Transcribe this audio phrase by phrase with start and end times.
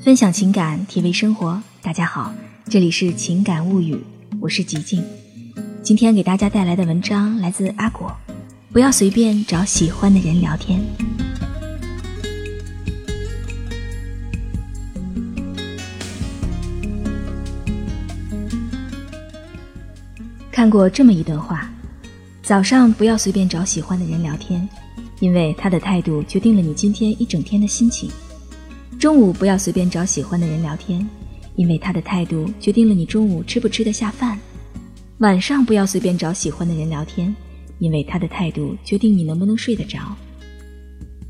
[0.00, 1.60] 分享情感，体味生活。
[1.82, 2.32] 大家好，
[2.70, 3.98] 这里是情感物语，
[4.40, 5.04] 我是吉静。
[5.82, 8.14] 今天给大家带来的文章来自阿果。
[8.72, 10.80] 不要随便找喜欢的人聊天。
[20.52, 21.68] 看过这么一段话：
[22.40, 24.66] 早上不要随便找喜欢的人聊天，
[25.18, 28.08] 因为他的态度决定了你今天一整天的心情；
[28.98, 31.08] 中午不要随便找喜欢的人聊天，
[31.56, 34.36] 因为他的态度决定了你中午吃不吃得下饭；
[35.18, 37.34] 晚上不要随便找喜欢的人聊天。
[37.78, 40.00] 因为他的态度决定你能不能睡得着。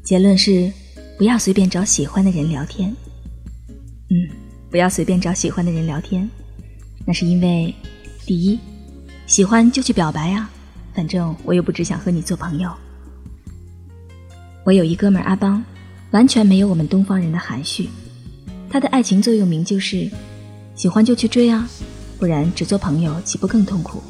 [0.03, 0.73] 结论是，
[1.19, 2.89] 不要随便找喜欢的人聊天。
[4.09, 4.17] 嗯，
[4.71, 6.27] 不要随便找喜欢的人聊天，
[7.05, 7.75] 那是因为，
[8.25, 8.59] 第一，
[9.27, 10.51] 喜欢就去表白啊，
[10.95, 12.73] 反正我又不只想和你做朋友。
[14.65, 15.63] 我有一哥们阿邦，
[16.11, 17.89] 完全没有我们东方人的含蓄，
[18.71, 20.11] 他的爱情座右铭就是，
[20.75, 21.69] 喜欢就去追啊，
[22.19, 24.03] 不然只做朋友岂不更痛苦？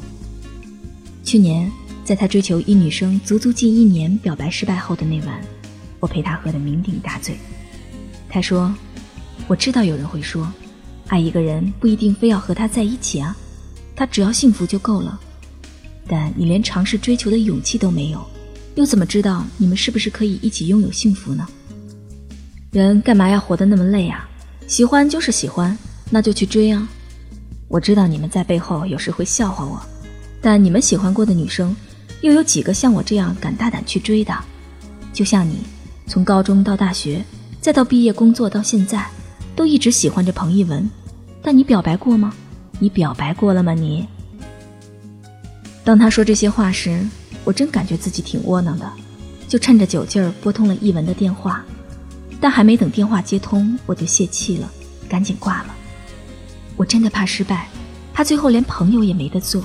[1.23, 1.71] 去年。
[2.05, 5.39] 在他追求一女生足足近一年，表白失败后的那晚，
[5.99, 7.37] 我陪他喝得酩酊大醉。
[8.27, 8.73] 他说
[9.47, 10.51] ：“我知道有人会说，
[11.05, 13.37] 爱一个人不一定非要和他在一起啊，
[13.95, 15.19] 他只要幸福就够了。
[16.07, 18.25] 但你连尝试追求的勇气都没有，
[18.73, 21.47] 又怎么知道你们是不是可以一起拥有幸福呢？
[22.71, 24.29] 人干嘛要活得那么累啊？
[24.67, 25.75] 喜欢就是喜欢，
[26.11, 26.87] 那就去追啊！
[27.67, 29.81] 我知道你们在背后有时会笑话我，
[30.39, 31.75] 但你们喜欢过的女生。”
[32.21, 34.37] 又有几个像我这样敢大胆去追的？
[35.13, 35.61] 就像你，
[36.05, 37.23] 从高中到大学，
[37.61, 39.03] 再到毕业工作到现在，
[39.55, 40.87] 都一直喜欢着彭一文。
[41.41, 42.33] 但你表白过吗？
[42.77, 43.73] 你表白过了吗？
[43.73, 44.05] 你？
[45.83, 47.03] 当他说这些话时，
[47.45, 48.91] 我真感觉自己挺窝囊的，
[49.47, 51.63] 就趁着酒劲儿拨通了一文的电话。
[52.41, 54.71] 但还没等电话接通，我就泄气了，
[55.09, 55.75] 赶紧挂了。
[56.77, 57.67] 我真的怕失败，
[58.13, 59.63] 怕最后连朋友也没得做。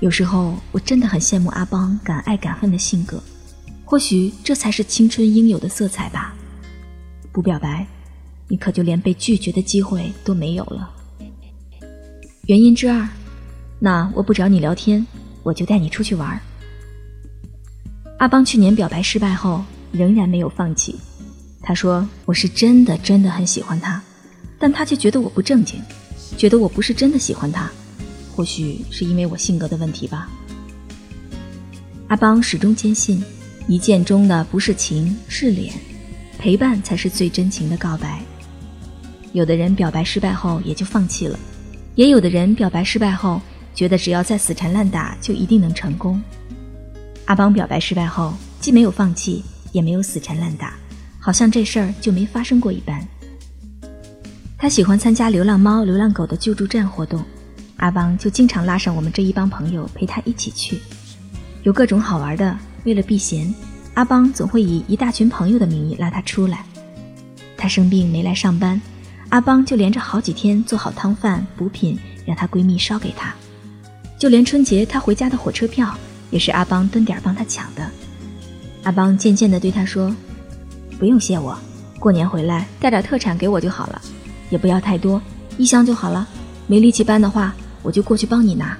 [0.00, 3.22] 有时候我真的很羡慕阿邦敢爱敢恨的性格，
[3.84, 6.34] 或许这才是青春应有的色彩吧。
[7.32, 7.86] 不表白，
[8.48, 10.90] 你可就连被拒绝的机会都没有了。
[12.46, 13.08] 原因之二，
[13.78, 15.06] 那我不找你聊天，
[15.42, 16.40] 我就带你出去玩。
[18.18, 20.96] 阿邦去年表白失败后，仍然没有放弃。
[21.62, 24.02] 他说：“我是真的真的很喜欢他，
[24.58, 25.80] 但他却觉得我不正经，
[26.36, 27.70] 觉得我不是真的喜欢他。”
[28.34, 30.28] 或许是因为我性格的问题吧。
[32.08, 33.22] 阿邦始终坚信，
[33.68, 35.72] 一见钟的不是情是脸，
[36.38, 38.20] 陪伴才是最真情的告白。
[39.32, 41.38] 有的人表白失败后也就放弃了，
[41.94, 43.40] 也有的人表白失败后
[43.74, 46.20] 觉得只要再死缠烂打就一定能成功。
[47.24, 49.42] 阿邦表白失败后既没有放弃，
[49.74, 50.72] 也没有死缠烂打，
[51.18, 53.04] 好像这事儿就没发生过一般。
[54.56, 57.22] 他喜欢参加流浪猫、流浪狗的救助站活动。
[57.78, 60.78] 阿邦就经常拉上我们这一帮朋友陪他一起去，
[61.64, 62.56] 有各种好玩的。
[62.84, 63.52] 为了避嫌，
[63.94, 66.64] 阿邦总会以一大群朋友的名义拉他出来。
[67.56, 68.80] 他生病没来上班，
[69.30, 73.34] 阿邦就连着好几天做好汤饭补品，让她闺蜜烧给他。
[74.18, 75.92] 就连春节她回家的火车票，
[76.30, 77.90] 也是阿邦蹲点帮她抢的。
[78.84, 80.14] 阿邦渐渐地对他说
[80.98, 81.58] ：“不用谢我，
[81.98, 84.00] 过年回来带点特产给我就好了，
[84.48, 85.20] 也不要太多，
[85.58, 86.26] 一箱就好了。
[86.66, 88.74] 没力气搬的话。”我就过去帮你拿。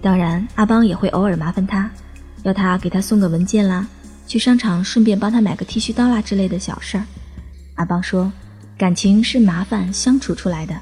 [0.00, 1.88] 当然，阿邦也会偶尔麻烦他，
[2.42, 3.86] 要他给他送个文件啦，
[4.26, 7.04] 去商场顺便帮他买个剃须刀啦之类的小事儿。
[7.76, 8.32] 阿邦说
[8.76, 10.74] ：“感情是麻烦相处出来的，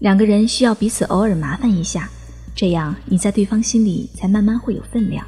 [0.00, 2.10] 两个人需要彼此偶尔麻烦一下，
[2.56, 5.24] 这样你在对方心里才慢慢会有分量。”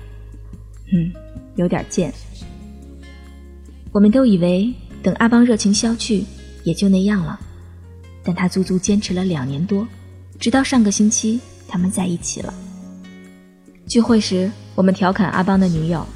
[0.93, 1.13] 嗯，
[1.59, 2.13] 有点贱。
[3.93, 6.25] 我们都以为等阿邦热情消去，
[6.63, 7.39] 也就那样了，
[8.23, 9.87] 但他足足坚持了两年多。
[10.39, 12.55] 直到上个星期，他们在一起了。
[13.89, 16.07] 聚会时，我们调侃阿邦的女友：“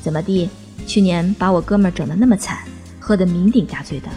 [0.00, 0.48] 怎么地？
[0.86, 2.58] 去年把我哥们整得那么惨，
[3.00, 4.08] 喝得酩酊大醉的。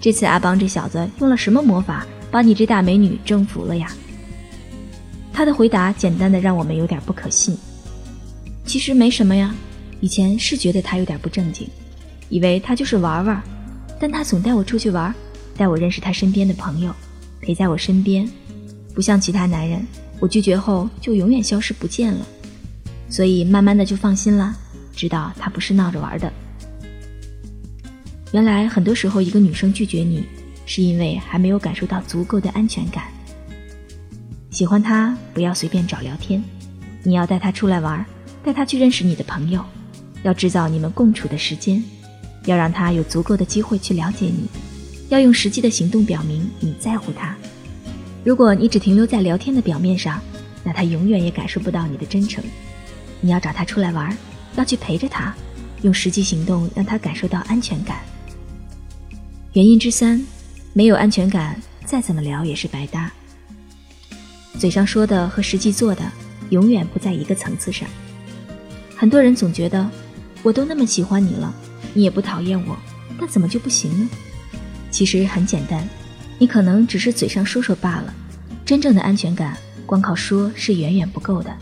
[0.00, 3.92] 这次阿邦这小子用了什么魔法，把你这大美女征服了呀？”
[5.32, 7.56] 他的回答简单的让我们有点不可信。
[8.64, 9.54] 其实没什么呀，
[10.00, 11.68] 以前是觉得他有点不正经，
[12.28, 13.42] 以为他就是玩玩，
[13.98, 15.14] 但他总带我出去玩，
[15.56, 16.94] 带我认识他身边的朋友，
[17.40, 18.28] 陪在我身边。
[18.94, 19.84] 不像其他男人，
[20.20, 22.26] 我拒绝后就永远消失不见了，
[23.08, 24.56] 所以慢慢的就放心了，
[24.94, 26.32] 知道他不是闹着玩的。
[28.32, 30.24] 原来很多时候，一个女生拒绝你，
[30.66, 33.04] 是因为还没有感受到足够的安全感。
[34.50, 36.42] 喜欢他，不要随便找聊天，
[37.02, 38.04] 你要带他出来玩，
[38.44, 39.64] 带他去认识你的朋友，
[40.24, 41.80] 要制造你们共处的时间，
[42.46, 44.48] 要让他有足够的机会去了解你。
[45.10, 47.36] 要用实际的行动表明你在乎他。
[48.24, 50.20] 如果你只停留在聊天的表面上，
[50.64, 52.42] 那他永远也感受不到你的真诚。
[53.20, 54.16] 你要找他出来玩，
[54.56, 55.34] 要去陪着他，
[55.82, 57.98] 用实际行动让他感受到安全感。
[59.52, 60.24] 原因之三，
[60.72, 63.12] 没有安全感，再怎么聊也是白搭。
[64.58, 66.02] 嘴上说的和实际做的
[66.48, 67.86] 永远不在一个层次上。
[68.96, 69.88] 很多人总觉得，
[70.44, 71.52] 我都那么喜欢你了，
[71.94, 72.76] 你也不讨厌我，
[73.18, 74.08] 那怎么就不行呢？
[74.90, 75.88] 其实很简单，
[76.38, 78.14] 你可能只是嘴上说说罢了。
[78.64, 79.56] 真正的安全感，
[79.86, 81.52] 光靠说是远远不够的，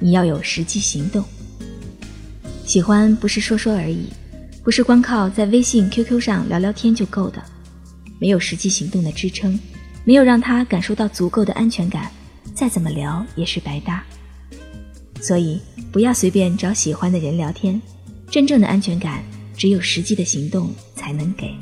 [0.00, 1.24] 你要有实际行动。
[2.64, 4.08] 喜欢不是说说而已，
[4.64, 7.40] 不是光靠在微信、QQ 上聊聊天就够的，
[8.18, 9.56] 没有实际行动的支撑，
[10.04, 12.10] 没有让他感受到足够的安全感。
[12.52, 14.04] 再怎么聊也是白搭，
[15.20, 15.60] 所以
[15.92, 17.80] 不要随便找喜欢的人聊天。
[18.30, 19.22] 真正的安全感，
[19.56, 21.54] 只有实际的行动才能给。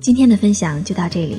[0.00, 1.38] 今天的分享就到这里，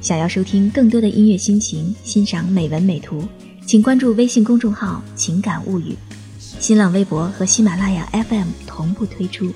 [0.00, 3.26] 想要收听更多的音乐心情，欣赏美文美图，
[3.64, 5.96] 请关注微信公众号“情感物语”，
[6.38, 9.54] 新浪微博和喜马拉雅 FM 同步推出。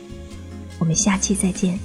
[0.79, 1.79] 我们下期再见。